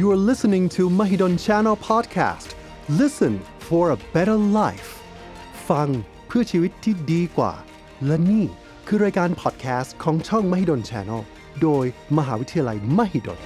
[0.00, 2.54] You are listening to Mahidol Channel Podcast.
[2.88, 3.34] Listen
[3.68, 4.90] for a better life.
[5.70, 5.88] ฟัง
[6.26, 7.52] เพื่อชีวิตที่ดีกว่า
[8.06, 8.44] และนี่
[8.86, 11.20] คือรายการ podcast ของช่อง Mahidol Channel
[11.62, 11.84] โดย
[12.16, 13.38] มหาวิทยาลัย Mahidol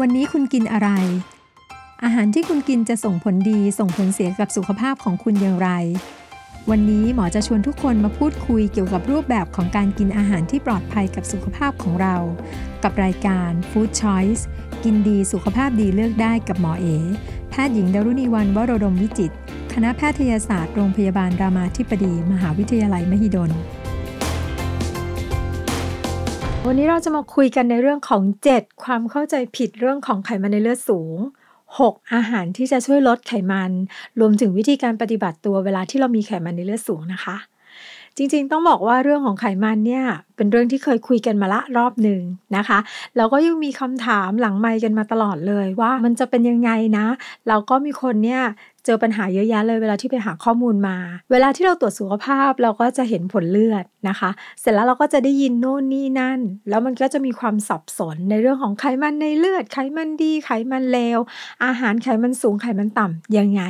[0.00, 0.88] วันนี้คุณกินอะไร
[2.04, 5.70] อาหารที่คุณกินจะส่งผลดีส่งผลเสียกับสุขภาพของคุณอย่างไร
[6.68, 12.16] วันนี้หมอจะชวนทุกคนมาพูดคุยเกี่ยวกับรูปแบบของการกินอาหารที่ปลอดภัยกับสุขภาพของเรา
[12.82, 14.42] กับรายการ Food Choice
[14.84, 16.86] กินดีสุขภาพดีเลือกได้กับหมอเอ
[17.50, 19.32] แพทย์หญิงดารุณีวันวโรดมวิจิต
[19.72, 23.50] คณะแพทยศาสตร์โรงพยาบาลรามาธิบดี มหาวิทยาลัยมหิดล
[26.66, 28.22] วันนี้เราจะมาคุยกันในเรื่องของ
[28.54, 31.16] 7 ความเข้าใจผิดเรื่องของไขมันในเลือดสูง
[31.78, 33.70] 6 อาหารที่จะช่วยลดไขมัน
[34.20, 37.36] รวมถึงวิธีการปฏิบัติตัวเวลาที่เรามีไขมันในเลือดสูงนะคะ
[38.16, 40.04] จริงๆ ต้องบอกว่าเรื่องของไขมันเนี่ย
[40.36, 42.20] เป็นเรื่องที่เคยคุยกันมาละรอบหนึ่ง
[42.56, 42.78] นะคะ
[43.16, 47.06] แล้วก็ยังมีคำถามหลังไมค์กันมาตลอดเลยว่ามันจะเป็นยังไงนะ
[47.48, 48.42] เราก็มีคนเนี่ย
[48.90, 50.96] จอปัญหาเยอะแยะเลยเวลาที่ไปหาข้อมูลมา
[51.30, 61.18] เวลาที่เราตรวจสุขภาพเราก็จะเห็นผลเลือดนะคะ เสร็จแล้วเราก็จะได้ยินโน่นนี่นั่น แล้วมันก็จะมีความสับสนในเรื่องของไขมันในเลือด ไขมันดีไขมันเลว
[61.64, 63.62] อาหารไขมันสูงไขมันต่ำยังไง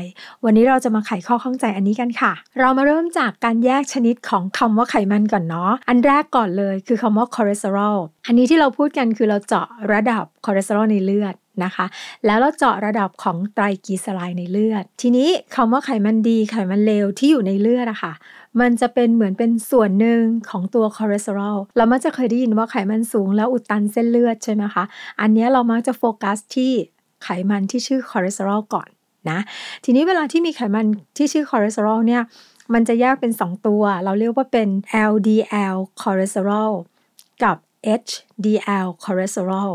[0.44, 11.34] วันนี้เราจะมาไขข้อข้องใจอันนี้กันค่ะ เรามาเริ่มจากการแยกชนิดของคำว่าไขมันก่อนเนาะ อันแรกก่อนเลยคือคำว่าคอเลสเตอรอล อันนี้ที่เราพูดกันคือเราเจาะระดับคอเลสเตอรอลในเลือด
[11.64, 11.86] นะคะ
[12.26, 18.12] แล้วเราเจาะระดับของไตรกลีเซอไรด์ในเลือด ทีนี้คำว่าไขมันดี ไขมันเลวที่อยู่ในเลือดอะค่ะ
[18.60, 24.84] มันจะเป็นเหมือนเป็นส่วนหนึ่งของตัวคอเลสเตอรอล เรามักจะเคยได้ยินว่าไขมันสูงแล้วอุดตันเส้นเลือดใช่ไหมคะ
[25.20, 26.72] อันนี้เรามักจะโฟกัสที่
[27.24, 28.88] ไขมันที่ชื่อคอเลสเตอรอลก่อน
[29.30, 29.38] นะ
[29.84, 32.22] ทีนี้เวลาที่มีไขมันที่ชื่อคอเลสเตอรอลเนี่ย
[32.74, 34.68] มันจะแยกเป็น 2 ตัว เราเรียกว่าเป็น
[35.12, 36.72] LDL คอเลสเตอรอล
[37.44, 37.56] กับ
[38.02, 39.70] HDL คอเลสเตอรอล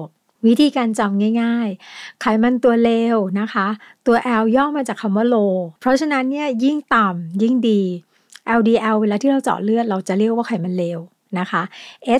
[0.46, 3.68] วิธีการจำง่าย ๆ ไขมันตัวเลวนะคะ
[4.08, 7.82] ตัว L ย่อมาจากคำว่า low เพราะฉะนั้นเนี่ยยิ่งต่ำยิ่งดี
[8.60, 11.00] LDL เวลาที่เราเจาะเลือดเราจะเรียกว่าไขมันเลว
[11.40, 11.62] นะคะ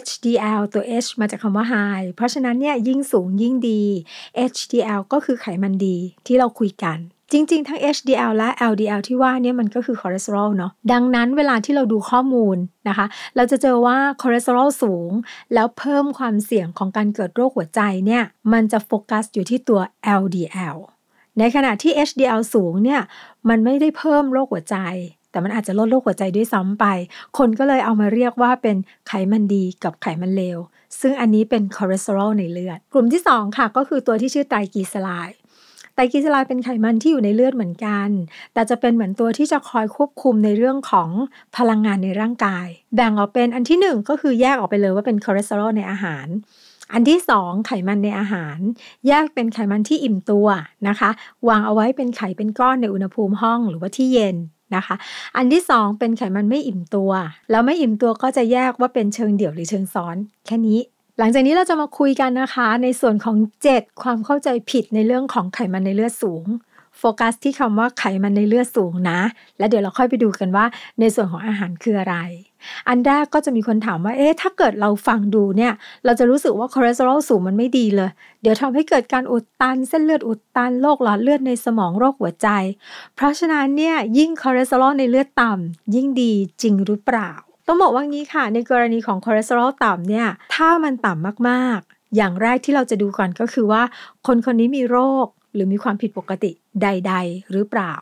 [0.02, 3.82] HDL ตัว H มาจากคำว่า high เพราะฉะนั้นเนี่ยยิ่งสูงยิ่งดี
[4.52, 6.98] HDL ก็คือไขมันดีที่เราคุยกัน
[7.32, 13.06] จริง ๆ ทั้ง HDL และ LDL ที่ว่าเนี่ยมันก็คือคอเลสเตอรอลเนาะดังนั้นเวลาที่เราดูข้อมูลนะคะ
[13.36, 15.12] เราจะเจอว่าคอเลสเตอรอลสูง
[15.54, 19.80] แล้วเพิ่มความเสี่ยงของการเกิดโรคหัวใจเนี่ยมันจะโฟกัสอยู่ที่ตัว
[20.22, 20.78] LDL
[21.40, 23.02] ในขณะที่ HDL สูงเนี่ย
[23.50, 24.78] มันไม่ได้เพิ่มโรคหัวใจ
[25.32, 26.86] แต่มันอาจจะลดโรคหัวใจด้วยซ้ำไป
[27.38, 28.76] คนก็เลยเอามาเรียกว่าเป็น
[29.08, 30.58] ไขมันดีกับไขมันเลว
[31.02, 35.40] ซึ่งอันนี้เป็นคอเลสเตอรอลในเลือด กลุ่มที่ 2 ค่ะ ก็คือตัวที่ชื่อไตรกลีเซอไรด์
[35.96, 38.10] ไตรกลีเซอไรด์เป็นไขมันที่อยู่ในเลือดเหมือนกัน
[38.54, 41.10] แต่จะเป็นเหมือนตัวที่จะคอยควบคุมในเรื่องของ
[41.58, 46.28] พลังงานในร่างกาย แบ่งออกเป็นอันที่ 1 ก็คือแยกออกไปเลยว่าเป็นคอเลสเตอรอลในอาหาร
[46.94, 48.58] อันที่ 2 ไขมันในอาหาร
[49.08, 50.48] แยกเป็นไขมันที่อิ่มตัว
[50.88, 51.10] นะคะ
[51.48, 54.38] วางเอาไว้เป็นไขเป็นก้อนในอุณหภูมิห้องหรือว่าที่เย็น
[54.76, 54.96] นะคะ
[55.38, 57.12] อันที่ 2 เป็นไขมันไม่อิ่มตัว
[57.52, 60.80] แล้วไม่อิ่มตัวก็จะแยกว่าเป็นเชิงเดี่ยวหรือเชิงซ้อน แค่นี้
[61.20, 63.38] หลังจากนี้เราจะมาคุยกันนะคะ ในส่วนของ
[63.70, 66.46] 7 ความเข้าใจผิดในเรื่องของไขมันในเลือดสูง
[67.00, 69.20] โฟกัสที่คำว่าไขมันในเลือดสูงนะ
[69.58, 70.66] แล้วเดี๋ยวเราค่อยไปดูกันว่า
[71.00, 72.16] ในส่วนของอาหารคืออะไร
[72.88, 75.74] อันแรกก็จะมีคนถามว่า เอ๊ะ ถ้าเกิดเราฟังดูเนี่ย
[76.06, 78.10] เราจะรู้สึกว่าคอเลสเตอรอลสูงมันไม่ดีเลย
[78.42, 82.48] เดี๋ยวทำให้เกิดการอุดตัน เส้นเลือดอุดตัน โรคหลอดเลือดในสมอง โรคหัวใจ
[83.16, 86.32] เพราะฉะนั้นเนี่ย ยิ่งคอเลสเตอรอลในเลือดต่ำยิ่งดี
[86.62, 87.32] จริงหรือเปล่า
[87.68, 93.82] ต้องบอกว่างี้ค่ะ ในกรณีของคอเลสเตอรอลต่ำเนี่ย ถ้ามันต่ำมากๆ อย่างแรกที่เราจะดูก่อนก็คือว่า
[94.28, 97.94] คนคนนี้มีโรคหรือมีความผิดปกติใด ๆ หรือเปล่า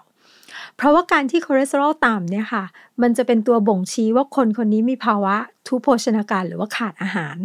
[0.78, 2.64] เพราะว่าการที่คอเลสเตอรอลต่ำเนี่ยค่ะ
[3.02, 5.36] มันจะเป็นตัวบ่งชี้ว่าคนคนนี้มีภาวะ
[5.68, 7.38] ทุพโภชนาการหรือว่าขาดอาหาร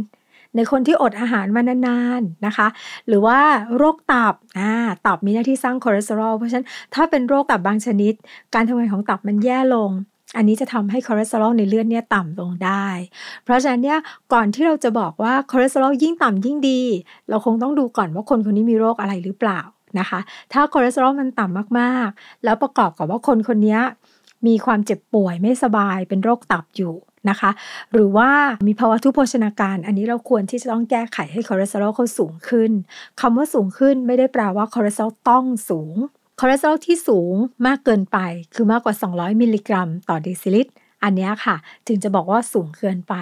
[0.56, 2.68] ในคนที่อดอาหารมานานๆนะคะ
[3.06, 3.38] หรือว่า
[3.76, 4.72] โรคตับอ่า
[5.06, 8.14] ตับมีหน้าที่สร้างคอเลสเตอรอลเพราะฉะนั้นถ้าเป็นโรคตับบางชนิด
[8.54, 9.90] การทำงานของตับมันแย่ลง
[10.36, 12.86] อันนี้จะทำให้คอเลสเตอรอลในเลือดเนี่ยต่ำลงได้
[13.44, 13.98] เพราะฉะนั้นเนี่ย
[14.32, 16.80] ก่อนที่เราจะบอกว่าคอเลสเตอรอลยิ่งต่ำยิ่งดี
[17.28, 19.60] เราคงต้องดูก่อนว่าคนคนนี้มีโรคอะไรหรือเปล่า
[19.98, 20.20] นะคะ
[20.52, 23.78] ถ้าคอเลสเตอรอลมันต่ำมากๆ แล้วประกอบกับว่าคนคนนี้
[24.46, 26.94] มีความเจ็บป่วยไม่สบายเป็นโรคตับอยู่
[27.30, 27.50] นะคะ
[27.92, 28.30] หรือว่า
[28.68, 32.70] มีภาวะทุพโภชนาการ อันนี้เราควรที่จะต้องแก้ไขให้คอเลสเตอรอลเขาสูงขึ้น
[33.20, 35.94] คำว่าสูงขึ้นไม่ได้แปลว่าคอเลสเตอรอลต้องสูง
[36.40, 37.34] คอเลสเตอรอลที่สูง
[37.66, 38.18] มากเกินไป
[38.54, 41.56] คือมากกว่า 200 มิลลิกรัม ต่อเดซิลิตร อันนี้ค่ะ
[41.86, 43.14] ถึงจะบอกว่าสูงเกินไป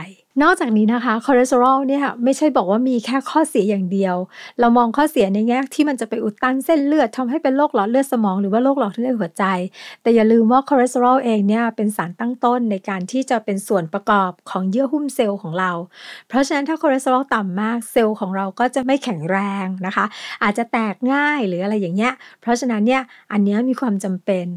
[0.43, 4.17] นอกจากนี้นะคะคอเลสเตอรอลเนี่ยไม่ใช่บอกว่ามีแค่ข้อเสียอย่างเดียว
[4.61, 9.45] เรามองข้อเสียในแง่ที่มันจะไปอุดตันเส้นเลือดทำให้เป็นโรคหลอดเลือดสมองหรือว่าโรคหลอดเลือดหัวใจ
[10.03, 15.73] แต่อย่าลืมว่าคอเลสเตอรอลเองเนี่ยเป็นสารตั้งต้นในการที่จะเป็นส่วนประกอบของเยื่อหุ้มเซลล์ของเรา
[16.29, 20.05] เพราะฉะนั้นถ้าคอเลสเตอรอลต่ำมากเซลล์ของเราก็จะไม่แข็งแรงนะคะ
[20.43, 23.03] อาจจะแตกง่ายหรืออะไรอย่างเงี้ย เพราะฉะนั้นเนี่ย
[23.33, 24.49] อันนี้มีความจำเป็น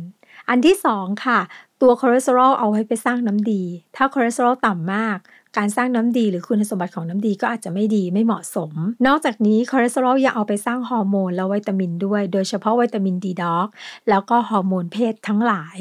[0.49, 1.39] อันที่สองค่ะ
[1.81, 3.63] ตัวคอเลสเตอรอลเอาไว้ไปสร้างน้ำดี
[3.95, 5.17] ถ้าคอเลสเตอรอลต่ำมาก
[5.57, 8.71] การสร้างน้ำดีหรือคุณสมบัติของน้ำดีก็อาจจะไม่ดีไม่เหมาะสม
[9.07, 13.67] นอกจากนี้คอเลสเตอรอลยังเอาไปสร้างฮอร์โมนและวิตามินด้วย โดยเฉพาะวิตามินดีด็อก
[14.09, 15.77] แล้วก็ฮอร์โมนเพศทั้งหลาย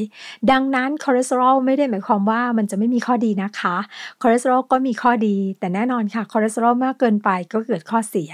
[0.51, 3.77] ดังนั้นคอเลสเตอรอลไม่ได้หมายความว่ามันจะไม่มีข้อดีนะคะ
[4.23, 8.33] คอเลสเตอรอลก็มีข้อดี แต่แน่นอนค่ะคอเลสเตอรอลมากเกินไปก็เกิดข้อเสีย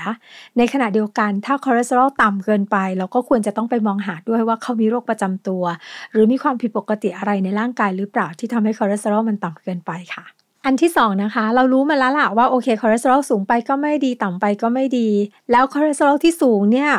[0.59, 5.65] ในขณะเดียวกันถ้าคอเลสเตอรอลต่ำเกินไป เราก็ควรจะต้องไปมองหาด้วยว่าเขามีโรคประจำตัว
[6.13, 15.09] หรือมีความผิดปกติอะไรในร่างกายหรือเปล่าที่ทำให้คอเลสเตอรอลมันต่ำเกินไปค่ะ อันที่สองนะคะ เรารู้มาแล้วล่ะว่าโอเคคอเลสเตอรอลสูงไปก็ไม่ดีต่ำไปก็ไม่ดี
[15.51, 16.91] แล้วคอเลสเตอรอลที่สูงเนี่ย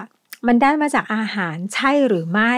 [0.47, 2.53] มันได้มาจากอาหารใช่หรือไม่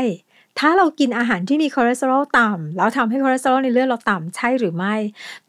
[0.59, 4.95] ถ้าเรากินอาหารที่มีคอเลสเตอรอลต่ำแล้วทำให้คอเลสเตอรอลในเลือดเราต่ำใช่หรือไม่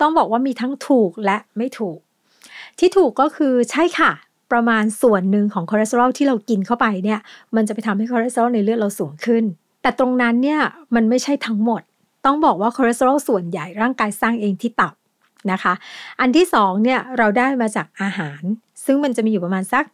[0.01, 1.99] ต้องบอกว่ามีทั้งถูกและไม่ถูก
[2.79, 4.13] ที่ถูกก็คือใช่ค่ะ
[4.53, 7.21] ประมาณส่วนหนึ่งของคอเลสเตอรอลที่เรากินเข้าไปเนี่ย
[7.57, 9.45] มันจะไปทำให้คอเลสเตอรอลในเลือดเราสูงขึ้น
[9.83, 10.61] แต่ตรงนั้นเนี่ย
[10.95, 11.83] มันไม่ใช่ทั้งหมด
[12.27, 14.95] ต้องบอกว่าคอเลสเตอรอลส่วนใหญ่ร่างกายสร้างเองที่ตับ
[15.53, 15.75] นะคะ
[16.21, 18.43] อันที่สองเนี่ยเราได้มาจากอาหาร
[18.85, 19.85] ซึ่งมันจะมีอยู่ประมาณสัก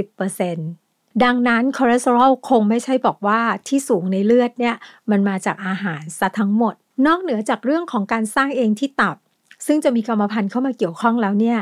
[0.00, 4.74] 20-30%ดังนั้นคอเลสเตอรอลคงไม่ใช่บอกว่าที่สูงในเลือดเนี่ย
[5.10, 6.74] มันมาจากอาหารซะทั้งหมด
[7.06, 9.16] นอกเหนือจากเรื่องของการสร้างเองที่ตับ
[9.66, 11.58] ซึ่งจะมีกรรมพันธุ์เข้ามาเกี่ยวข้องแล้วเนี่ย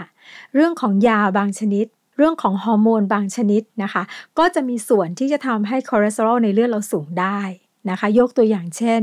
[0.54, 1.86] เรื่องของยาบางชนิด
[2.16, 4.02] เรื่องของฮอร์โมนบางชนิดนะคะ
[4.38, 7.40] ก็จะมีส่วนที่จะทำให้คอเลสเตอรอลในเลือดเราสูงได้
[7.90, 9.00] นะคะ ยกตัวอย่างเช่น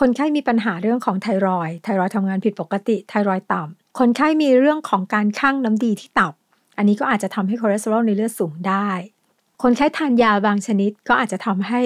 [0.00, 6.32] คนไข้มีปัญหาเรื่องของไทรอยด์ไทรอยด์ทำงานผิดปกติ ไทรอยด์ต่ำ คนไข้มีเรื่องของการคั่งน้ำดีที่ตับ
[6.76, 8.88] อันนี้ก็อาจจะทำให้คอเลสเตอรอลในเลือดสูงได้
[9.62, 11.80] คนไข้ทานยาบางชนิดก็อาจจะทำให้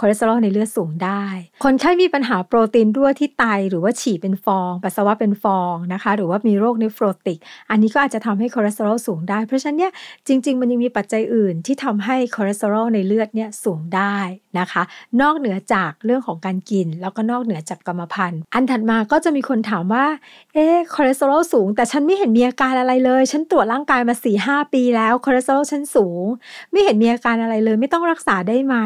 [0.00, 1.24] คอเลสเตอรอลในเลือดสูงได้
[1.64, 7.38] คนไข้มีปัญหาโปรตีนรั่วที่ไต หรือว่าฉี่เป็นฟอง ปัสสาวะเป็นฟองนะคะ หรือว่ามีโรค nephrotic
[7.70, 9.92] อันนี้ก็อาจจะทำให้คอเลสเตอรอลสูงได้ เพราะฉะนั้นเนี่ย
[10.26, 14.16] จริง ๆ มันยังมีปัจจัยอื่นที่ทำให้คอเลสเตอรอลในเลือดเนี่ยสูงได้
[14.58, 14.82] นะคะ
[15.20, 20.06] นอกเหนือจากเรื่องของการกิน แล้วก็นอกเหนือจากกรรมพันธุ์ อันถัดมาก็จะมีคนถามว่า
[20.54, 26.24] เอ๊คอเลสเตอรอลสูง แต่ฉันไม่เห็นมีอาการอะไรเลย ฉันตรวจร่างกายมา4-5ปีแล้วคอเลสเตอรอลฉันสูง
[26.70, 28.76] ไม่เห็นมีอาการอะไรเลย ไม่ต้องรักษาได้ไหม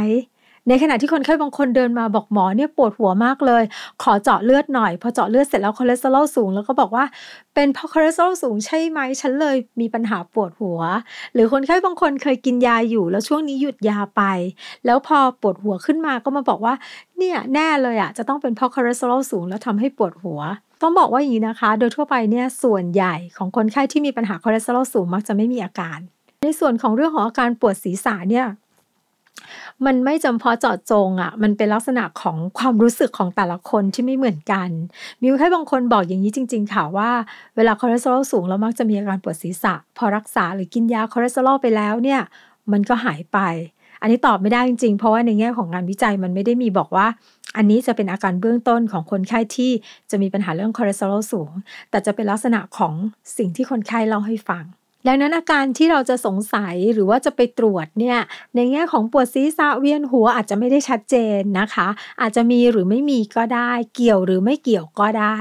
[0.68, 3.62] ในขณะที่คนไข้บางคนเดินมาบอกหมอเนี่ยปวดหัวมากเลย
[4.02, 7.04] ขอเจาะเลือดหน่อยพอเจาะเลือดเสร็จแล้วคอเลสเตอรอลสูงแล้วก็บอกว่า
[7.54, 10.80] เป็นเพราะคอเลสเตอรอลสูงใช่ไหมฉันเลยมีปัญหาปวดหัว
[11.34, 14.22] หรือคนไข้บางคนเคยกินยาอยู่ แล้วช่วงนี้หยุดยาไป
[14.86, 16.74] แล้วพอปวดหัวขึ้นมาก็มาบอกว่า
[17.18, 20.40] เนี่ยแน่เลยอะจะต้องเป็นเพราะคอเลสเตอรอลสูงแล้วทำให้ปวดหัว
[20.82, 25.98] ต้องบอกว่าอย่างนี้นะคะ โดยทั่วไปเนี่ยส่วนใหญ่ของคนไข้ที่มีปัญหาคอเลสเตอรอลสูงมักจะไม่มีอาการ
[26.44, 28.46] ในส่วนของเรื่องของอาการปวดศีรษะเนี่ย
[29.86, 34.68] มันไม่จำเพาะเจาะจงอะค่ะ มันเป็นลักษณะของความรู้สึกของแต่ละคนที่ไม่เหมือนกัน
[35.20, 37.10] มีแค่บางคนบอกอย่างนี้จริง ๆ ค่ะว่า
[37.56, 42.20] เวลาคอเลสเตอรอลสูงแล้วมักจะมีอาการปวดศีรษะ พอรักษาหรือกินยาคอเลสเตอรอลไปแล้วเนี่ย
[42.72, 43.38] มันก็หายไป
[44.00, 47.06] อันนี้ตอบไม่ได้จริงๆ เพราะว่าในแง่ของงานวิจัยมันไม่ได้มีบอกว่า
[47.56, 49.72] อันนี้จะเป็นอาการเบื้องต้นของคนไข้ที่
[50.10, 51.50] จะมีปัญหาเรื่องคอเลสเตอรอลสูง
[51.90, 52.94] แต่จะเป็นลักษณะของ
[53.38, 54.64] สิ่งที่คนไข้เล่าให้ฟัง
[55.06, 58.18] ดังนั้นอาการที่เราจะสงสัยหรือว่าจะไปตรวจเนี่ย
[58.54, 61.88] ในแง่ของปวดศีรษะเวียนหัวอาจจะไม่ได้ชัดเจนนะคะ
[62.20, 65.38] อาจจะมีหรือไม่มีก็ได้ เกี่ยวหรือไม่เกี่ยวก็ได้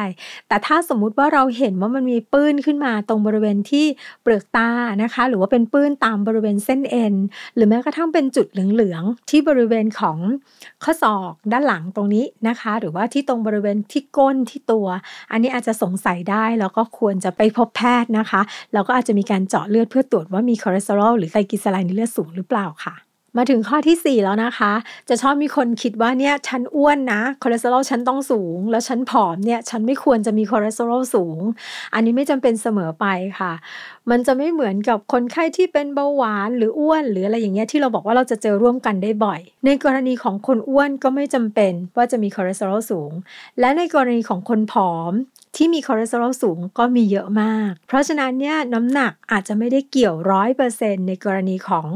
[0.48, 3.86] แต่ถ้าสมมุติว่าเราเห็นว่ามันมีปื้นขึ้นมาตรงบริเวณที่
[4.22, 4.70] เปลือกตา
[5.03, 7.15] นะคะ หรือว่าเป็นปื้นตามบริเวณเส้นเอ็น
[7.56, 10.18] หรือแม้กระทั่งเป็นจุดเหลืองๆที่บริเวณของ
[10.84, 14.88] ข้อศอกด้านหลังตรงนี้นะคะ หรือว่าที่ตรงบริเวณที่ก้นที่ตัว
[15.32, 18.41] อันนี้อาจจะสงสัยได้แล้วก็ควรจะไปพบแพทย์นะคะ
[18.74, 22.96] แล้วก็อาจจะมีการเจาะเลือดเพื่อตรวจว่ามีคอเลสเตอรอลหรือไตรกลีเซอไรด์ในเลือดสูงหรือเปล่าค่ะ
[23.38, 24.72] มาถึงข้อที่ 4 แล้วนะคะ
[25.10, 31.39] จะชอบมีคนคิดว่าเนี่ยฉันอ้วนนะคอเลสเตอรอลฉันต้องสูง แล้วฉันผอมเนี่ยฉันไม่ควรจะมีคอเลสเตอรอลสูง
[31.93, 33.05] อันนี้ไม่จำเป็นเสมอไป
[33.39, 33.53] ค่ะ
[34.10, 43.12] มันจะไม่เหมือนกับคนไข้ที่เป็นเบาหวานหรืออ้วน หรืออะไรอย่างเงี้ยที่เราบอกว่าเราจะเจอร่วมกันได้บ่อย ในกรณีของคนอ้วนก็ไม่จำเป็นว่าจะมีคอเลสเตอรอลสูง
[43.60, 45.13] และในกรณีของคนผอม
[45.55, 51.88] ที่มีคอเลสเตอรอลสูงก็มีเยอะมาก เพราะฉะนั้นเนี่ยน้ำหนักอาจจะไม่ได้เกี่ยวร้อยเปอร์เซ็นต์ในกรณีของ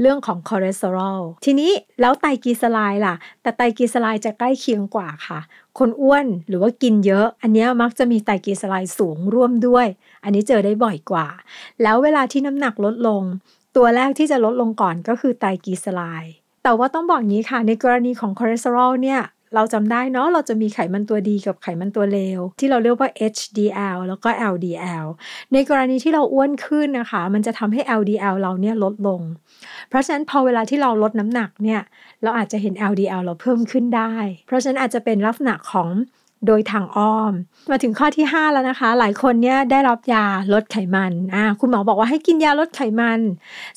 [0.00, 5.40] เรื่องของคอเลสเตอรอล ทีนี้แล้วไตรกลีเซอไรด์ล่ะ แต่ไตรกลีเซอไรด์จะใกล้เคียงกว่าค่ะ
[5.78, 9.86] คนอ้วนหรือว่ากินเยอะ อันนี้มักจะมีไตรกลีเซอไรด์สูงร่วมด้วย
[10.24, 11.26] อันนี้เจอได้บ่อยกว่า
[11.82, 13.22] แล้วเวลาที่น้ำหนักลดลง
[13.76, 19.20] ตัวแรกที่จะลดลงก่อนก็คือไตรกลีเซอไรด์แต่ว่าต้องบอกงี้ค่ะในกรณีของคอเลสเตอรอลเนี่ย
[19.54, 25.06] เราจำได้เนาะเราจะมีไขมันตัวดีกับไขมันตัวเลว ที่เราเรียกว่า HDL แล้วก็ LDL
[25.52, 29.20] ในกรณีที่เราอ้วนขึ้นนะคะ มันจะทำให้ HDL เราเนี่ยลดลง
[29.88, 31.80] เพราะฉะนั้นพอเวลาที่เราลดน้ำหนักเนี่ย
[32.22, 34.14] เราอาจจะเห็น HDL เราเพิ่มขึ้นได้
[34.46, 35.88] เพราะฉะนั้นอาจจะเป็นลักษณะของ
[36.46, 37.32] โดยทางอ้อม
[37.70, 43.20] มาถึงข้อที่ 5 แล้วนะคะ หลายคนเนี่ยได้รับยาลดไขมันอ่าคุณหมอบอกว่าให้กินยาลดไขมัน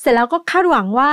[0.00, 1.12] เสร็จแล้วก็คาดหวังว่า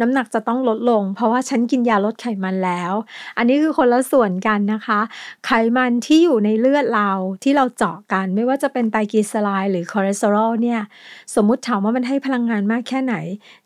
[0.00, 2.92] น้ำหนักจะต้องลดลง เพราะว่าฉันกินยาลดไขมันแล้ว
[3.38, 5.00] อันนี้คือคนละส่วนกันนะคะ
[5.46, 7.10] ไขมันที่อยู่ในเลือดเรา
[7.42, 10.80] ที่เราเจาะกันไม่ว่าจะเป็นไตรกลีเซอไรด์หรือคอเลสเตอรอลเนี่ย
[11.34, 13.14] สมมุติถามว่ามันให้พลังงานมากแค่ไหน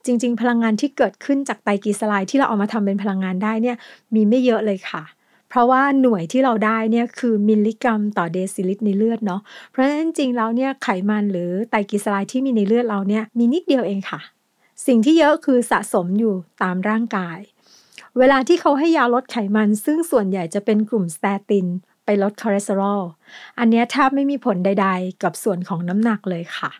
[0.04, 3.76] จริง ๆ พลังงานที่เกิดขึ้นจากไตรกลีเซอไรด์ที่เราเอามาทำเป็นพลังงานได้เนี่ย
[4.14, 5.04] มีไม่เยอะเลยค่ะ
[5.50, 9.40] เพราะว่าหน่วยที่เราได้เนี่ยคือมิลลิกรัมต่อเดซิลิตรในเลือดเนาะ
[9.70, 14.20] เพราะฉะนั้นจริงๆแล้วเนี่ยไขมันหรือไตรกลีเซอไรด์ที่มีในเลือดเราเนี่ยมีนิดเดียวเองค่ะ
[14.86, 17.38] สิ่งที่เยอะคือสะสมอยู่ตามร่างกาย
[18.18, 21.66] เวลาที่เขาให้ยาลดไขมัน ซึ่งส่วนใหญ่จะเป็นกลุ่ม statin
[22.04, 23.02] ไปลดคอเลสเตอรอล
[23.58, 26.70] อันนี้แทบไม่มีผลใด ๆ กับส่วนของน้ำหนักเลยค่ะ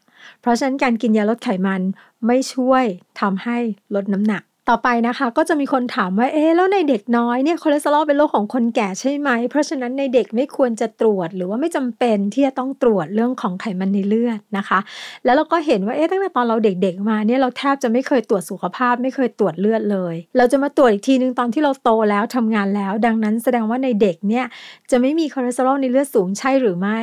[0.41, 1.83] เพราะฉะนั้นการกินยาลดไขมัน
[2.27, 2.85] ไม่ช่วย
[3.21, 3.59] ทำให้
[3.95, 14.79] ลดน้ำหนัก ต่อไปนะคะก็จะมีคนถามว่าเอ๊แล้วในเด็กน้อยเนี่ยคอเลสเตอรอลเป็นโรคของคนแก่ใช่ไหม เพราะฉะนั้นในเด็กไม่ควรจะตรวจหรือว่าไม่จำเป็นที่จะต้องตรวจเรื่องของไขมันในเลือดนะคะ
[15.25, 24.45] แล้วเราก็เห็นว่าเอ๊ะตั้งแต่ตอนเราเด็กๆมาเนี่ยเราแทบจะไม่เคยตรวจสุขภาพ ไม่เคยตรวจเลือดเลย เราจะมาตรวจอีกทีนึงตอนที่เราโตแล้วทำงานแล้ว ดังนั้นแสดงว่าในเด็กเนี่ย
[24.91, 27.01] จะไม่มีคอเลสเตอรอลในเลือดสูงใช่หรือไม่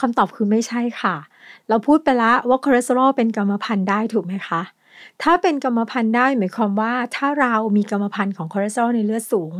[0.00, 1.16] คำตอบคือไม่ใช่ค่ะ
[1.68, 4.62] เราพูดไปแล้วว่าคอเลสเตอรอลเป็นกรรมพันธุ์ได้ถูกไหมคะ
[5.22, 9.52] ถ้าเป็นกรรมพันธุ์ได้หมายความว่า ถ้าเรามีกรรมพันธุ์ของคอเลสเตอรอลในเลือดสูง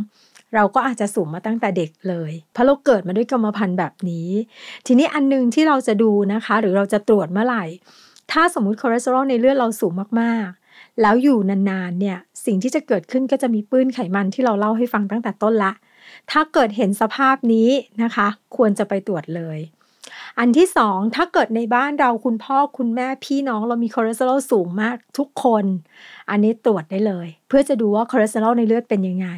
[0.54, 4.28] เราก็อาจจะสูงมาตั้งแต่เด็กเลย เพราะเราเกิดมาด้วยกรรมพันธุ์แบบนี้
[4.86, 7.64] ทีนี้อันนึงที่เราจะดูนะคะ หรือเราจะตรวจเมื่อไหร่
[8.32, 15.72] ถ้าสมมุติคอเลสเตอรอลในเลือดเราสูงมากๆ แล้วอยู่นานๆเนี่ยสิ่งที่จะเกิดขึ้นก็จะมีปื้นไขมันที่เราเล่าให้ฟังตั้งแต่ต้นละ
[16.30, 17.70] ถ้าเกิดเห็นสภาพนี้
[18.02, 18.26] นะคะ
[18.56, 19.58] ควรจะไปตรวจเลย
[20.38, 25.64] อันที่สองถ้าเกิดในบ้านเราคุณพ่อคุณแม่พี่น้องเรามีคอเลสเตอรอลสูงมากทุกคน
[26.30, 29.28] อันนี้ตรวจได้เลย เพื่อจะดูว่าคอเลสเตอรอลในเลือดเป็นยังไง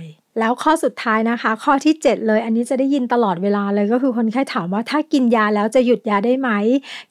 [0.41, 6.51] แล้วข้อสุดท้ายนะคะ ข้อที่ 7 เลย อันนี้จะได้ยินตลอดเวลาเลยก็คือคนไข้ถามว่าถ้ากินยาแล้วจะหยุดยาได้ไหม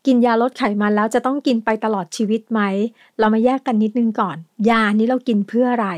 [0.05, 2.61] กินยาลดไขมันแล้วจะต้องกินไปตลอดชีวิตไหม
[3.19, 4.37] เรามาแยกกันนิดนึงก่อน
[4.69, 5.89] ยานี้เรากินเพื่ออะไร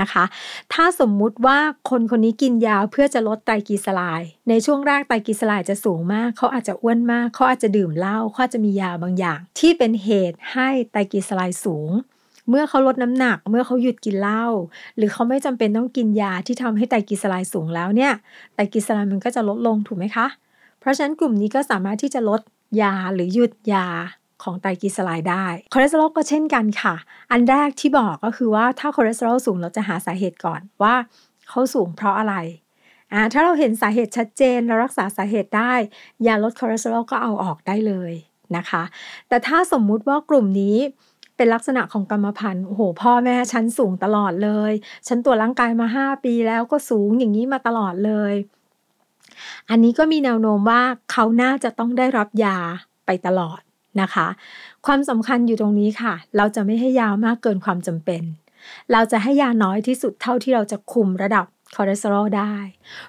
[0.00, 0.24] นะคะ
[0.72, 1.58] ถ้าสมมุติว่า
[1.90, 11.90] คนคนนี้กินยาเพื่อจะลดไตรกลีเซอไรด์ในช่วงแรกไตรกลีเซอไรด์จะสูงมาก เขาอาจจะอ้วนมาก เขาอาจจะดื่มเหล้าเขาอาจจะมียาบางอย่าง ที่เป็นเหตุให้ไตรกลีเซอไรด์สูง
[12.48, 14.44] เมื่อเขาลดน้ำหนัก เมื่อเขาหยุดกินเหล้า
[14.96, 18.12] หรือเขาไม่จำเป็นต้องกินยาที่ทำให้ไตรกลีเซอไรด์สูงแล้วเนี่ย
[18.54, 20.26] ไตรกลีเซอไรด์มันก็จะลดลงถูกไหมคะ
[20.80, 22.40] เพราะฉะนั้นกลุ่มนี้ก็สามารถที่จะลด
[22.82, 23.86] ยาหรือหยุดยา
[24.42, 26.94] ของไตรกลีเซอไรด์ได้ คอเลสเตอรอลก็เช่นกันค่ะ
[27.30, 30.94] อันแรกที่บอกก็คือว่าถ้าคอเลสเตอรอลสูงเราจะหาสาเหตุก่อนว่า
[31.48, 32.34] เขาสูงเพราะอะไร
[33.12, 35.72] อ่าถ้าเราเห็นสาเหตุชัดเจนเรารักษาสาเหตุได้
[36.26, 38.12] ยาลดคอเลสเตอรอลก็เอาออกได้เลย
[38.56, 38.82] นะคะ
[39.28, 40.76] แต่ถ้าสมมุติว่ากลุ่มนี้
[41.36, 44.72] เป็นลักษณะของกรรมพันธุ์โอ้โหพ่อแม่ฉันสูงตลอดเลย
[45.08, 48.34] ฉันตรวจร่างกายมา 5 ปีแล้วก็สูงอย่างนี้มาตลอดเลย
[49.70, 52.58] อันนี้ก็มีแนวโน้มว่าเขาน่าจะต้องได้รับยา
[53.06, 53.60] ไปตลอด
[54.02, 54.26] นะคะ
[54.86, 58.22] ความสำคัญอยู่ตรงนี้ค่ะ เราจะไม่ให้ยามากเกินความจำเป็น
[58.92, 62.54] เราจะให้ยาน้อยที่สุดเท่าที่เราจะคุมระดับคอเลสเตอรอลได้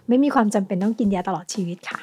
[0.08, 2.00] ไม่มีความจำเป็นต้องกินยาตลอดชีวิตค่ะ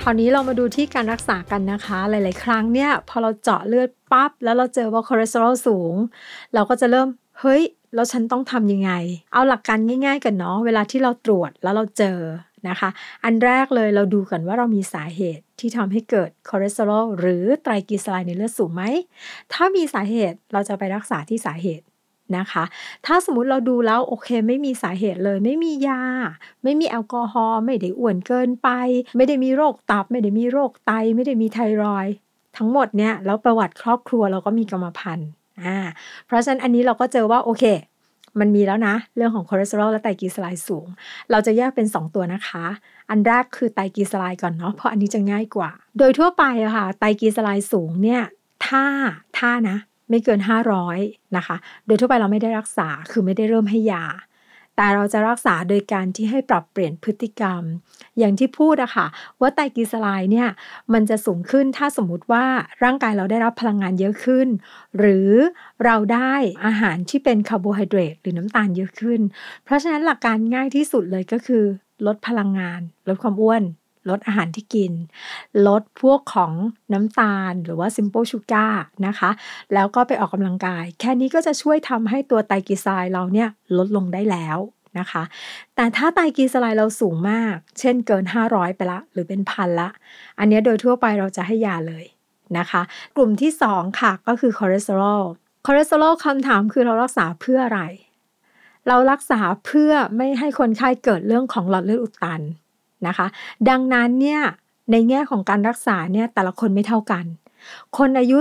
[0.00, 5.94] คราวนี้เรามาดูที่การรักษากันนะคะ หลาย ๆ ครั้งเนี่ยพอเราเจาะเลือดปั๊บแล้วเราเจอว่าคอเลสเตอรอลสูง
[6.54, 7.08] เราก็จะเริ่ม
[7.40, 7.62] เฮ้ย
[7.94, 8.92] แล้วฉันต้องทำยังไง
[9.32, 12.18] เอาหลักการง่าย ๆ กันเนาะ เวลาที่เราตรวจแล้วเราเจอ
[12.70, 12.90] นะคะ
[13.24, 18.82] อันแรกเลยเราดูกันว่าเรามีสาเหตุที่ทำให้เกิดคอเลสเตอรอลหรือไตรกลีเซอไรด์ในเลือดสูงไหม
[19.52, 21.84] ถ้ามีสาเหตุเราจะไปรักษาที่สาเหตุ
[22.38, 22.64] นะคะ
[23.06, 26.02] ถ้าสมมติเราดูแล้วโอเคไม่มีสาเหตุเลย ไม่มียา
[26.64, 28.68] ไม่มีแอลกอฮอล์ไม่ได้อ้วนเกินไป
[29.16, 32.06] ไม่ได้มีโรคตับ ไม่ได้มีโรคไต ไม่ได้มีไทรอยด์
[32.56, 35.28] ทั้งหมดเนี่ยแล้วประวัติครอบครัวเราก็มีกรรมพันธุ์
[35.64, 35.78] อ่า
[36.26, 37.64] เพราะฉะนั้นอันนี้เราก็เจอว่าโอเค
[38.40, 40.86] มันมีแล้วนะ เรื่องของคอเลสเตอรอลและไตรกลีเซอไรด์สูง
[41.30, 42.64] เราจะแยกเป็น 2 ตัวนะคะ
[43.10, 48.22] อันแรกคือไตรกลีเซอไรด์ก่อนเนาะเพราะอันนี้จะง่ายกว่า โดยทั่วไปอะค่ะไตรกลีเซอไรด์สูงเนี่ย
[48.66, 48.84] ถ้า
[49.38, 49.76] ถ้านะ
[50.10, 50.40] ไม่เกิน
[50.88, 51.56] 500นะคะ
[51.86, 54.04] โดยทั่วไปเราไม่ได้รักษาคือไม่ได้เริ่มให้ยา
[54.80, 57.62] แต่เราจะรักษาโดยการที่ให้ปรับเปลี่ยนพฤติกรรม
[58.18, 59.06] อย่างที่พูดอะค่ะ
[59.40, 60.48] ว่าไตรกลีเซอไรด์เนี่ย
[60.92, 62.44] มันจะสูงขึ้นถ้าสมมติว่า
[62.84, 64.48] ร่างกายเราได้รับพลังงานเยอะขึ้น
[64.98, 65.30] หรือ
[65.84, 66.32] เราได้
[66.64, 69.20] อาหารที่เป็นคาร์โบไฮเดรตหรือน้ำตาลเยอะขึ้น
[69.64, 71.64] เพราะฉะนั้นหลักการง่ายที่สุดเลยก็คือ
[72.06, 73.62] ลดพลังงาน ลดความอ้วน
[74.10, 74.92] ลดอาหารที่กิน
[75.66, 76.52] ลดพวกของ
[76.92, 78.72] น้ำตาลหรือว่า simple sugar
[79.06, 79.30] นะคะ
[79.74, 83.48] แล้วก็ไปออกกำลังกาย แค่นี้ก็จะช่วยทำให้ตัวไตรกลีเซอไรด์เราเนี่ย
[83.78, 84.58] ลดลงได้แล้ว
[84.98, 85.22] นะคะ
[85.76, 89.88] แต่ถ้าไตรกลีเซอไรด์เราสูงมาก เช่นเกิน 500 ไปละ หรือเป็นพันละ
[90.38, 92.04] อันนี้โดยทั่วไปเราจะให้ยาเลย
[92.58, 92.82] นะคะ
[93.16, 95.22] กลุ่มที่ 2 ค่ะก็คือคอเลสเตอรอล
[95.66, 97.82] คอเลสเตอรอลคำถามคือเรารักษาเพื่ออะไร
[98.88, 102.40] เรารักษาเพื่อไม่ให้คนไข้เกิดเรื่องของหลอดเลือดอุดตัน
[103.06, 103.26] นะคะ
[103.68, 104.40] ดังนั้นเนี่ย
[104.92, 107.24] ในแง่ของการรักษาเนี่ยแต่ละคนไม่เท่ากัน
[107.98, 108.38] คนอายุ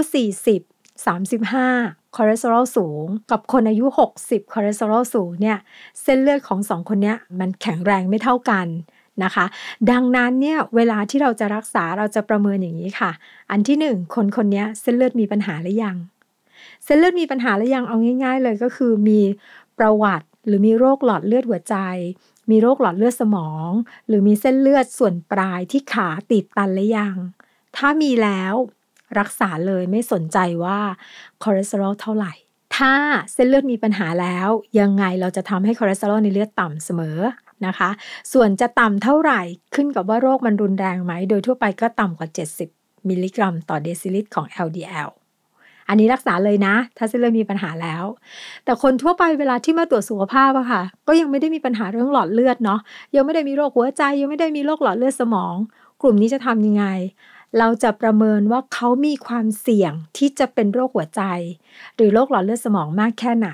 [0.62, 3.86] 40 35คอเลสเตอรอลสูง กับคนอายุ
[4.20, 5.58] 60คอเลสเตอรอลสูงเนี่ย
[6.02, 8.68] เส้นเลือดของสองคนเนี้มันแข็งแรงไม่เท่ากัน
[9.24, 9.46] นะคะ
[9.92, 13.12] ดังนั้นเนี่ยเวลาที่เราจะรักษาเราจะประเมินอย่างนี้ค่ะ
[13.52, 15.98] อันที่หนึ่งคนคนนี้เส้นเลือดมีปัญหาหรือยัง
[16.86, 19.20] เส้นเลือดมีปัญหาหรือยังเอาง่าย ๆ เลยก็คือมี
[19.80, 21.76] ประวัติหรือมีโรคหลอดเลือดหัวใจ
[22.50, 23.70] มีโรคหลอดเลือดสมอง
[24.08, 27.16] หรือมีเส้นเลือดส่วนปลายที่ขาติดตันหรือยัง
[27.78, 28.54] ถ้ามีแล้ว
[29.20, 30.80] รักษาเลยไม่สนใจว่า
[31.44, 32.34] คอเลสเตอรอลเท่าไหร่
[32.78, 32.94] ถ้า
[33.34, 34.50] เส้นเลือดมีปัญหาแล้ว
[34.80, 37.20] ยังไงเราจะทำให้คอเลสเตอรอลในเลือดต่ำเสมอ
[37.66, 37.90] นะคะ
[38.34, 39.42] ส่วนจะต่ำเท่าไหร่
[39.76, 42.30] ขึ้นกับว่าโรคมันรุนแรงไหม โดยทั่วไปก็ต่ำกว่า
[42.70, 45.10] 70 มิลลิกรัม ต่อเดซิลิตรของ LDL
[45.88, 48.04] อันนี้รักษาเลยนะ ถ้าเส้นเลือดมีปัญหาแล้ว
[48.66, 52.80] แต่คนทั่วไปเวลาที่มาตรวจสุขภาพอะค่ะ ก็ยังไม่ได้มีปัญหาเรื่องหลอดเลือดเนาะ
[53.16, 55.56] ยังไม่ได้มีโรคหัวใจ ยังไม่ได้มีโรคหลอดเลือดสมอง
[56.02, 56.86] กลุ่มนี้จะทำยังไง
[57.60, 61.22] เราจะประเมินว่าเขามีความเสี่ยงที่จะเป็นโรคหัวใจ
[61.96, 63.50] หรือโรคหลอดเลือดสมองมากแค่ไหน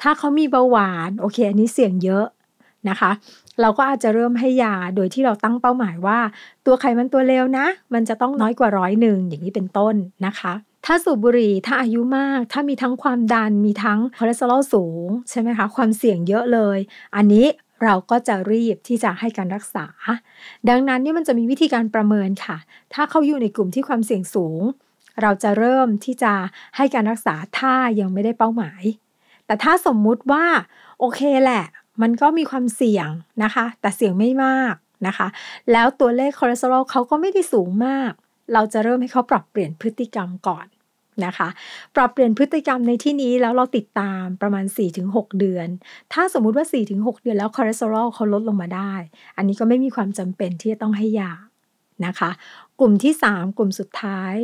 [0.00, 2.26] ถ้าเขามีเบาหวานโอเค อันนี้เสี่ยงเยอะ
[2.88, 3.10] นะคะ
[3.60, 6.18] เราก็อาจจะเริ่มให้ยาโดยที่เราตั้งเป้าหมายว่า
[6.66, 9.94] ตัวไขมันตัวเลวนะ มันจะต้องน้อยกว่าร้อยหนึ่งอย่างนี้เป็นต้น
[10.26, 10.52] นะคะ
[10.86, 16.78] ถ้าสูบบุหรี่ถ้าอายุมาก ถ้ามีทั้งความดันมีทั้งคอเลสเตอรอลสูงใช่ไหมคะความเสี่ยงเยอะเลย
[17.16, 17.46] อันนี้
[17.84, 19.86] เราก็จะรีบที่จะให้การรักษา
[20.68, 22.56] ดังนั้นนี่มันจะมีวิธีการประเมินค่ะ
[22.94, 24.60] ถ้าเขาอยู่ในกลุ่มที่ความเสี่ยงสูง
[25.22, 26.32] เราจะเริ่มที่จะ
[26.76, 28.82] ให้การรักษาถ้ายังไม่ได้เป้าหมาย
[29.46, 30.44] แต่ถ้าสมมุติว่า
[31.00, 31.64] โอเคแหละ
[32.02, 33.08] มันก็มีความเสี่ยง
[33.42, 34.74] นะคะ แต่เสี่ยงไม่มาก
[35.06, 35.28] นะคะ
[35.72, 38.12] แล้วตัวเลขคอเลสเตอรอลเขาก็ไม่ได้สูงมาก
[38.52, 40.66] เราจะเริ่มให้เขาปรับเปลี่ยนพฤติกรรมก่อน
[41.26, 41.48] นะคะ
[41.96, 44.64] ปรับเปลี่ยนพฤติกรรมในที่นี้แล้วเราติดตามประมาณ
[45.02, 45.68] 4-6 เดือน
[46.12, 48.92] ถ้าสมมุติว่า 4-6 เดือนแล้วคอเลสเตอรอลเขาลดลงมาได้
[49.36, 51.32] อันนี้ก็ไม่มีความจำเป็นที่จะต้องให้ยา
[52.06, 52.30] นะคะ
[52.80, 54.34] กลุ่มที่ 3 กลุ่มสุดท้าย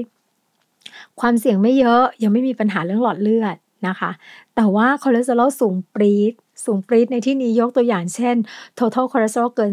[1.21, 3.57] ความเสี่ยงไม่เยอะยังไม่มีปัญหาเรื่องหลอดเลือด
[3.89, 4.11] นะคะ
[4.55, 6.33] แต่ว่าคอเลสเตอรอลสูงปรี๊ด
[6.65, 8.37] สูงปรี๊ดในที่นี้ยกตัวอย่างเช่น
[8.79, 9.73] total cholesterol เกิน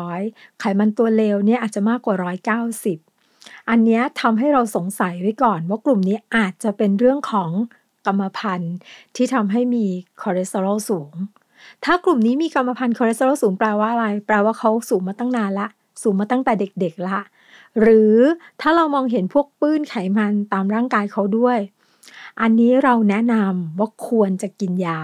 [0.00, 2.16] 300 ไขมันตัวเลวเนี่ยอาจจะมากกว่า
[2.88, 7.50] 190 อันนี้ทำให้เราสงสัยไว้ก่อนว่ากลุ่มนี้อาจจะเป็นเรื่องของ
[8.06, 8.74] กรรมพันธุ์
[9.16, 9.86] ที่ทำให้มี
[10.20, 11.12] คอเลสเตอรอลสูง
[11.84, 15.68] ถ้ากลุ่มนี้มีกรรมพันธุ์คอเลสเตอรอลสูงแปลว่าอะไร แปลว่าเขาสูงมาตั้งนานละ
[16.02, 17.20] สูงมาตั้งแต่เด็กๆละ
[17.80, 18.14] หรือ
[18.60, 21.58] ถ้าเรามองเห็นพวกปื้นไขมันตามร่างกายเขาด้วย
[22.40, 25.00] อันนี้เราแนะนำว่าควรจะกินยา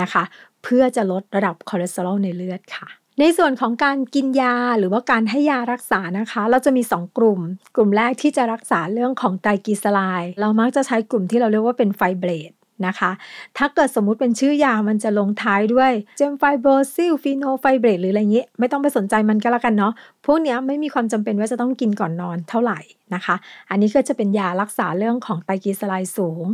[0.00, 0.22] นะคะ
[0.64, 2.88] เพื่อจะลดระดับคอเลสเตอรอลในเลือดค่ะ
[3.20, 7.40] ในส่วนของการกินยาหรือว่าการให้ยารักษานะคะ เราจะมี 2 กลุ่ม
[7.76, 12.52] กลุ่มแรกที่จะรักษาเรื่องของไตรกลีเซอไรด์เรามักจะใช้กลุ่มที่เราเรียกว่าเป็น fibrate
[12.86, 13.10] นะคะ
[13.56, 19.92] ถ้าเกิดสมมุติเป็นชื่อยามันจะลงท้ายด้วย gemfibrozil fenofibrate หรืออะไรเงี้ยไม่ต้องไปสนใจมันก็แล้วกันเนาะ
[20.26, 22.80] พวกนี้ไม่มีความจำเป็นว่าจะต้องกินก่อนนอนเท่าไหร่
[23.14, 23.36] นะคะ
[23.70, 26.44] อันนี้ก็จะเป็นยารักษาเรื่องของไตรกลีเซอไรด์สูง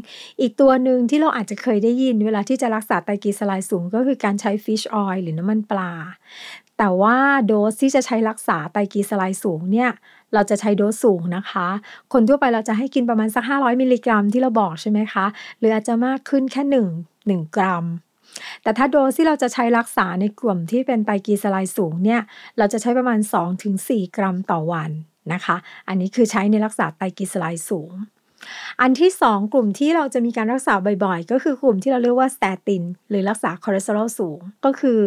[0.41, 5.93] อีกตัวหนึ่งที่เราอาจจะเคยได้ยิน เวลาที่จะรักษาไตรกลีเซอไรด์สูง ก็คือการใช้ fish oil หรือน้ำมันปลา
[6.79, 9.91] แต่ว่าโดสที่จะใช้รักษาไตรกลีเซอไรด์สูงเนี่ย
[10.35, 11.67] เราจะใช้โดสสูงนะคะ
[12.13, 15.27] คนทั่วไปเราจะให้กินประมาณสัก 500 มิลลิกรัมที่เราบอกใช่ไหมคะ
[15.59, 17.85] หรืออาจจะมากขึ้นแค่ 1 1 กรัม
[18.63, 22.21] แต่ถ้าโดสที่เราจะใช้รักษาในกลุ่มที่เป็นไตรกลีเซอไรด์สูงเนี่ย
[22.59, 23.19] เราจะใช้ประมาณ
[23.67, 24.91] 2-4 กรัมต่อวัน
[25.33, 25.57] นะคะ
[25.89, 27.93] อันนี้คือใช้ในรักษาไตรกลีเซอไรด์สูง
[28.81, 35.01] อันที่ 2 กลุ่มที่เราจะมีการรักษาบ่อยๆ ก็คือกลุ่มที่เราเรียกว่า statinหรือรักษาคอเลสเตอรอลสูง ก็คือ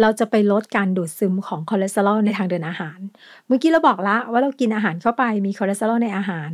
[0.00, 2.98] เราจะไปลดการดูดซึมของคอเลสเตอรอลในทางเดินอาหาร
[3.46, 6.50] เมื่อกี้เราบอกแล้วว่าเรากินอาหารเข้าไปมีคอเลสเตอรอลในอาหาร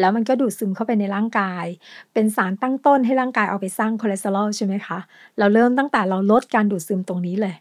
[0.00, 1.66] แล้วมันก็ดูดซึมเข้าไปในร่างกาย
[2.14, 4.98] เป็นสารตั้งต้นให้ร่างกายเอาไปสร้างคอเลสเตอรอลใช่ไหมคะ
[5.38, 7.56] เราเริ่มตั้งแต่เราลดการดูดซึมตรงนี้เลย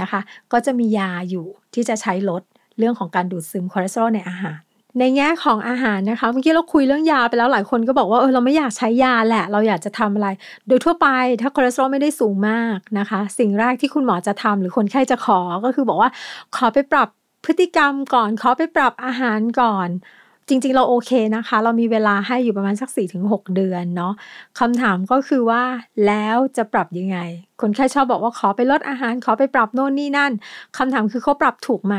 [0.00, 0.20] นะคะ
[0.52, 2.42] ก็จะมียาอยู่ที่จะใช้ลด
[2.78, 4.60] เรื่องของการดูดซึมคอเลสเตอรอลในอาหาร
[4.98, 10.28] ในแง่ของอาหารนะคะเมื่อกี้เราคุยเรื่องยาไปแล้วหลายคนก็บอกว่าเออเราไม่อยากใช้ยาแหละ เราอยากจะทำอะไร
[10.68, 11.08] โดยทั่วไป
[11.40, 16.10] ถ้าคอเลสเตอรอลไม่ได้สูงมากนะคะ สิ่งแรกที่คุณหมอจะทำหรือคนไข้จะขอก็คือบอกว่า
[16.56, 17.08] ขอไปปรับ
[17.44, 19.88] พฤติกรรมก่อน ขอไปปรับอาหารก่อน
[20.48, 22.90] จริง ๆ เราโอเคนะคะ เรามีเวลาให้อยู่ประมาณสัก
[23.22, 24.12] 4-6 เดือนเนาะ
[24.60, 25.62] คำถามก็คือว่า
[26.06, 27.18] แล้วจะปรับยังไง
[27.60, 30.32] คนไข้ชอบบอกว่าขอไปลดอาหาร ขอไปปรับโน่นนี่นั่น
[30.76, 31.96] คำถามคือเขาปรับถูกไหม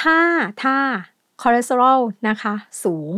[0.00, 0.18] ถ้า
[0.62, 0.76] ถ้า
[1.40, 3.12] คอเลสเตอรอลนะคะสูง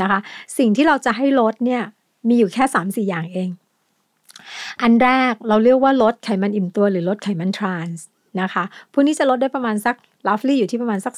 [0.00, 0.18] นะคะ
[0.58, 1.82] สิ่งที่เราจะให้ลดเนี่ย
[2.28, 3.50] มีอยู่แค่ 3-4 อย่างเอง
[4.82, 8.04] อันแรกเราเรียกว่าลดไขมันอิ่มตัวหรือลดไขมันทรานส์
[8.40, 9.96] นะคะพวกนี้จะลดได้ประมาณสัก
[10.26, 11.14] roughly อยู่ที่ประมาณสัก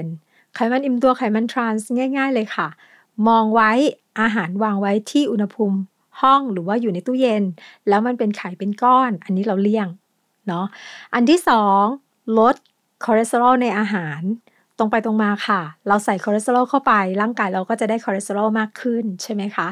[0.00, 2.68] 10%ไขมันอิ่มตัวไขมันทรานส์ง่าย ๆ เลยค่ะ
[3.28, 3.70] มองไว้
[4.20, 5.78] อาหารวางไว้ที่อุณหภูมิ
[6.20, 7.42] ห้องหรือว่าอยู่ในตู้เย็น
[7.88, 9.88] แล้วมันเป็นไขเป็นก้อน อันนี้เราเลี่ยง
[10.48, 10.66] เนาะ
[11.14, 11.84] อันที่สอง
[12.38, 12.54] ลด
[13.04, 14.20] คอเลสเตอรอลในอาหาร
[14.82, 19.66] รงไปตรงมาค่ะ เราใส่คอเลสเตอรอลเข้าไป ร่างกายเราก็จะได้คอเลสเตอรอลมากขึ้นใช่ไหมคะ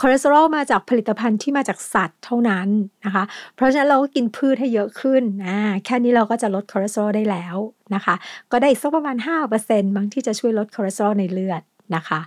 [0.00, 2.68] คอเลสเตอรอลมาจากผลิตภัณฑ์ที่มาจากสัตว์เท่านั้น
[3.04, 3.24] นะคะ
[3.54, 7.56] เพราะฉะนั้นเราก็กินพืชให้เยอะขึ้นอ่าแค่นี้เราก็จะลดคอเลสเตอรอลได้แล้ว
[7.94, 8.14] นะคะ
[8.52, 9.16] ก็ได้สักประมาณ
[9.56, 11.62] 5%บางที่จะช่วยลดคอเลสเตอรอลในเลือด
[11.96, 12.20] นะคะ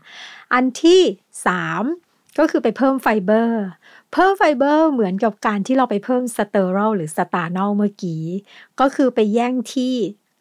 [0.54, 1.02] อันที่
[1.66, 3.66] 3 ก็คือไปเพิ่มไฟเบอร์
[4.14, 8.24] เพิ่มไฟเบอร์เหมือนกับการที่เราไปเพิ่ม sterol หรือ stanol เมื่อกี้
[8.80, 9.94] ก็คือไปแย่งที่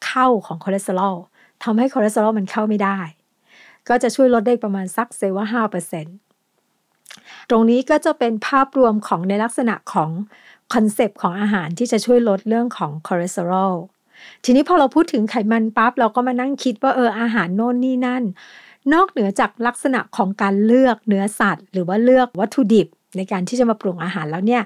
[0.06, 1.16] เข้าของคอเลสเตอรอล
[1.64, 2.98] ทำให้คอเลสเตอรอลมันเข้าไม่ได้
[3.88, 5.64] ก็จะช่วยลดได้ประมาณสัก say ว่า
[6.32, 10.10] 5%ตรงนี้ก็จะเป็นภาพรวมของในลักษณะของ
[10.74, 13.74] คอนเซปต์ของอาหารที่จะช่วยลดเรื่องของคอเลสเตอรอล
[14.44, 18.22] ทีนี้พอเราพูดถึงไขมันปั๊บเราก็มานั่งคิดว่าเอออาหารโน่นนี่นั่น
[18.92, 24.62] นอกเหนือจากลักษณะของการเลือกเนื้อสัตว์ หรือว่าเลือกวัตถุดิบ ในการที่จะมาปรุงอาหารแล้วเนี่ย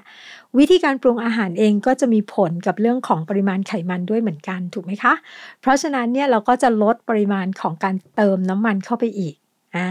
[0.57, 5.13] วิธีการปรุงอาหารเองก็จะมีผลกับเรื่องของปริมาณไขมันด้วยเหมือนกันถูกไหมคะ
[5.61, 9.35] เพราะฉะนั้นเนี่ยเราก็จะลดปริมาณของการเติมน้ำมันเข้าไปอีก
[9.75, 9.89] อ่า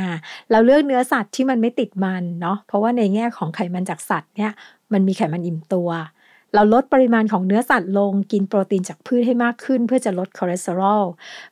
[0.51, 4.53] เราเลือกเนื้อสัตว์ที่มันไม่ติดมันเนาะเพราะว่าในแง่ของไขมันจากสัตว์เนี่ย
[4.93, 5.91] มันมีไขมันอิ่มตัว
[6.55, 11.05] เราลดปริมาณของเนื้อสัตว์ลงกินโปรตีนจากพืชให้มากขึ้น เพื่อจะลดคอเลสเตอรอล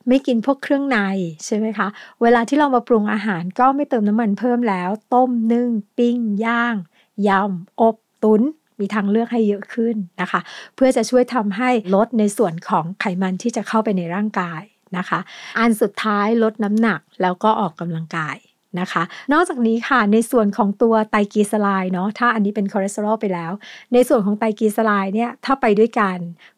[0.07, 0.97] ไม่กินพวกเครื่องใน
[1.45, 1.87] ใช่ไหมคะ
[2.21, 6.75] เวลาที่เรามาปรุงอาหารก็ไม่เติมน้ำมันเพิ่มแล้ว ต้มนึ่ง ปิ้ง ย่าง
[7.27, 8.41] ยำ อบตุน
[8.79, 10.41] มีทางเลือกให้เยอะขึ้นนะคะ
[10.75, 14.61] เพื่อจะช่วยทำให้ลดในส่วนของไขมันที่จะเข้าไปในร่างกาย
[14.97, 15.19] นะคะ
[15.59, 18.37] อันสุดท้ายลดน้ำหนักแล้วก็ออกกำลังกาย
[18.79, 19.03] นะคะ
[19.33, 23.51] นอกจากนี้ค่ะในส่วนของตัวไตรกลีเซอไรด์เนาะถ้าอันนี้เป็นคอเลสเตอรอลไปแล้ว
[23.93, 26.17] ในส่วนของไตรกลีเซอไรด์เนี่ยถ้าไปด้วยกัน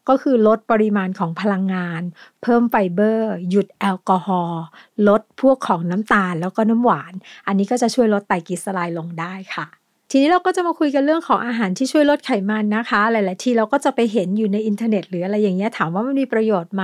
[0.10, 2.02] ก็คือลดปริมาณของพลังงาน
[2.44, 4.64] เพิ่มไฟเบอร์ หยุดแอลกอฮอล์
[5.08, 7.14] ลดพวกของน้ำตาลแล้วก็น้ำหวาน
[7.48, 9.81] อันนี้ก็จะช่วยลดไตรกลีเซอไรด์ลงได้ค่ะ
[10.14, 16.84] ทีนี้เราก็จะมาคุยกันเรื่องของอาหารที่ช่วยลดไขมันนะคะ หลาย ๆ ทีเราก็จะไปเห็นอยู่ในอินเทอร์เน็ตหรืออะไรอย่างเงี้ยถามว่ามันมีประโยชน์ไหม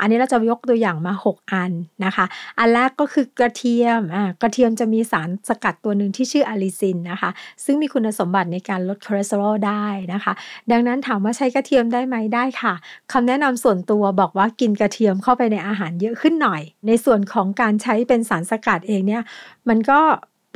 [0.00, 1.70] อันนี้เราจะยกตัวอย่างมา 6 อัน
[2.04, 2.24] นะคะ
[2.58, 7.30] อันแรกก็คือกระเทียมอ่ากระเทียมจะมีสารสกัดตัวหนึ่งที่ชื่อ allicin นะคะ
[7.64, 10.32] ซึ่งมีคุณสมบัติในการลดคอเลสเตอรอลได้นะคะ
[10.70, 12.74] ดังนั้นถามว่าใช้กระเทียมได้ไหมได้ค่ะ
[13.12, 19.22] คำแนะนำส่วนตัวบอกว่ากินกระเทียมเข้าไปในอาหารเยอะขึ้นหน่อย ในส่วนของการใช้เป็นสารสกัดเองเนี่ย
[19.68, 20.00] มันก็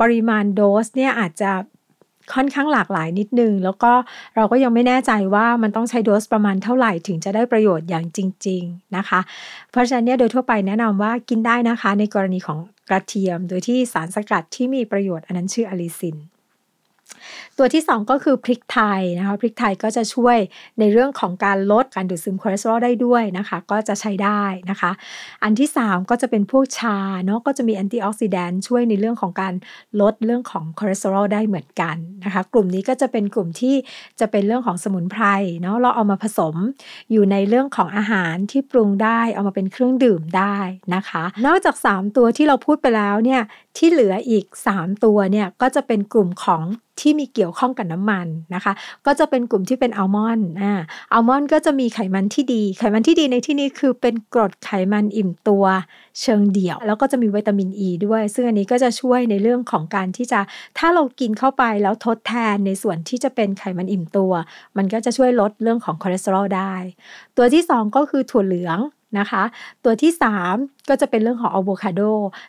[0.01, 1.51] ปริมาณโดสเนี่ยอาจจะ
[2.33, 3.91] ค่อนข้างหลากหลายนิดนึง แล้วก็
[4.35, 9.19] เราก็ยังไม่แน่ใจว่ามันต้องใช้โดสประมาณเท่าไหร่ถึงจะได้ประโยชน์อย่างจริง ๆนะคะ
[9.71, 16.17] เพราะฉะนั้นเนี่ยโดยทั่วไปแนะนำว่ากินได้นะคะในกรณีของกระเทียม โดยที่สารสกัดที่มีประโยชน์อันนั้นชื่ออะลิซิน
[17.59, 20.37] ตัวที่ 2 ก็คือพริกไทยนะคะพริกไทยก็จะช่วย
[20.79, 24.91] ในเรื่องของการลดการดูดซึมคอเลสเตอรอลได้ด้วยนะคะ ก็จะใช้ได้นะคะ
[25.43, 29.53] อันที่ 3 ก็จะเป็นพวกชาเนาะก็จะมี antioxidant ช่วยในเรื่องของการ
[30.01, 31.95] ลดเรื่องของคอเลสเตอรอลได้เหมือนกัน
[32.25, 33.75] นะคะ กลุ่มนี้ก็จะเป็นกลุ่มที่
[34.19, 35.23] จะเป็นเรื่องของสมุนไพร
[35.61, 36.55] เนาะเราเอามาผสม
[37.11, 40.57] อยู่ในเรื่องของอาหารที่ปรุงได้เอามาเป็นเครื่องดื่มได้
[40.95, 43.41] นะคะ นอกจาก 3 ตัวที่เราพูดไปแล้วเนี่ย
[43.77, 44.45] ที่เหลืออีก
[44.75, 46.63] 3 ตัวเนี่ยก็จะเป็นกลุ่มของ
[47.01, 48.73] ที่มีเกี่ยวข้องกับน้ำมันนะคะ
[49.05, 50.73] ก็จะเป็นกลุ่มที่เป็นอัลมอนด์อ่า
[51.13, 55.65] อัลมอนด์ก็จะมีไขมันที่ดี ไขมันที่ดีในที่นี้คือเป็นกรดไขมันอิ่มตัว
[56.21, 60.39] เชิงเดี่ยว แล้วก็จะมีวิตามินอ e ีด้วย ซึ่งอันนี้ก็จะช่วยในเรื่องของการที่จะ
[60.77, 64.31] ถ้าเรากินเข้าไปแล้วทดแทนในส่วนที่จะเป็นไขมันอิ่มตัว
[64.77, 66.73] มันก็จะช่วยลดเรื่องของคอเลสเตอรอลได้
[67.37, 68.79] ตัวที่ 2 ก็คือถั่วเหลือง
[69.19, 69.43] นะคะ
[69.83, 70.11] ตัวที่
[70.49, 72.01] 3 ก็จะเป็นเรื่องของอะโวคาโด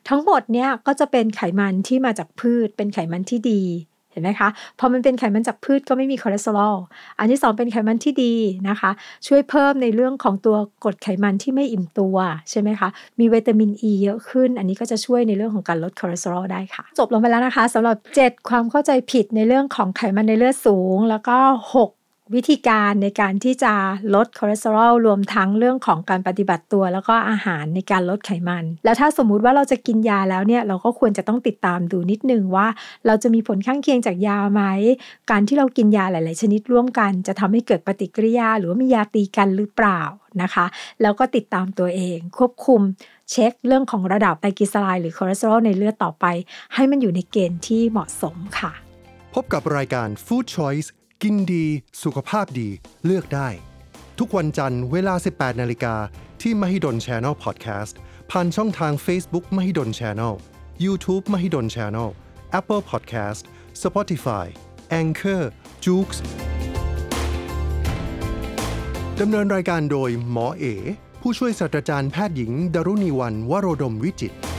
[0.08, 3.62] ทั้งหมดเนี่ยก็จะเป็นไขมันที่มาจากพืช เป็นไขมันที่ดี
[4.12, 6.76] เห็นไหมคะ พอมันเป็นไขมันจากพืชก็ไม่มีคอเลสเตอรอล
[7.18, 8.34] อันที่ 2 เป็นไขมันที่ดี
[8.68, 8.90] นะคะ
[9.26, 12.16] ช่วยเพิ่มในเรื่องของตัวกรดไขมันที่ไม่อิ่มตัว
[12.50, 12.88] ใช่ไหมคะ
[13.20, 21.36] มีวิตามินอ e ีเยอะขึ้น อันนี้ก็จะช่วยในเรื่องของการลดคอเลสเตอรอลได้ค่ะ จบลงไปแล้วนะคะสำหรับ 7 ความเข้าใจผิดในเรื่องของไขมันในเลือดสูง แล้วก็
[21.74, 21.99] 6
[22.36, 23.72] วิธีการในการที่จะ
[24.14, 32.66] ลดคอเลสเตอรอลรวมทั้งเรื่องของการปฏิบัติตัว แล้วก็อาหารในการลดไขมัน แล้วถ้าสมมุติว่าเราจะกินยาแล้วเนี่ยเราก็ควรจะต้องติดตามดูนิดนึงว่า
[33.06, 34.62] เราจะมีผลข้างเคียงจากยาไหม
[35.30, 40.00] การที่เรากินยาหลาย ๆ ชนิดร่วมกัน จะทำให้เกิดปฏิกิริยา หรือว่ามียาตีกันหรือเปล่า
[40.42, 40.66] นะคะ
[41.02, 42.80] แล้วก็ติดตามตัวเอง ควบคุม
[43.30, 46.24] เช็คเรื่องของระดับไตรกลีเซอไรด์หรือคอเลสเตอรอลในเลือดต่อไป
[46.74, 48.72] ให้มันอยู่ในเกณฑ์ที่เหมาะสมค่ะ
[49.34, 50.88] พบกับรายการ Food Choice
[51.24, 51.66] กินดี
[52.04, 52.68] สุขภาพดี
[53.04, 53.48] เลือกได้
[54.18, 55.94] ทุกวันจันทร์เวลา 18 นาฬิกา
[56.42, 57.94] ที่ Mahidol Channel Podcast
[58.30, 60.34] ผ่านช่องทาง Facebook Mahidol Channel
[60.84, 62.08] YouTube Mahidol Channel
[62.58, 63.42] Apple Podcast
[63.82, 64.46] Spotify
[65.00, 65.42] Anchor
[65.84, 66.08] j o o x
[69.20, 70.64] ดำเนินรายการโดยหมอเอ
[71.20, 74.49] ผู้ช่วยศาสตราจารย์แพทย์หญิง ดรุณีวันวโรดมวิจิตร